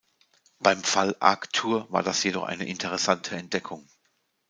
Beim 0.57 0.83
Fall 0.83 1.15
Arktur 1.19 1.85
war 1.91 2.01
das 2.01 2.23
jedoch 2.23 2.45
eine 2.45 2.65
interessante 2.67 3.35
Entdeckung. 3.35 3.87